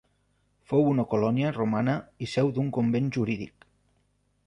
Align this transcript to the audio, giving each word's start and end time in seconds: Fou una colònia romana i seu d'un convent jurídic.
Fou 0.71 0.87
una 0.91 1.05
colònia 1.11 1.53
romana 1.59 1.95
i 2.27 2.31
seu 2.35 2.53
d'un 2.57 2.75
convent 2.79 3.15
jurídic. 3.19 3.73